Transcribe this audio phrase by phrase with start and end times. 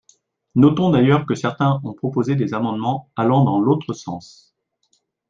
[0.55, 4.55] Notons d’ailleurs que certains ont proposé des amendements allant dans l’autre sens.